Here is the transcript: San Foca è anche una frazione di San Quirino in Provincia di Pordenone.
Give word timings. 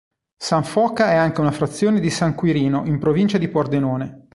San 0.35 0.63
Foca 0.63 1.11
è 1.11 1.15
anche 1.15 1.41
una 1.41 1.51
frazione 1.51 1.99
di 1.99 2.09
San 2.09 2.33
Quirino 2.33 2.87
in 2.87 2.97
Provincia 2.97 3.37
di 3.37 3.47
Pordenone. 3.49 4.29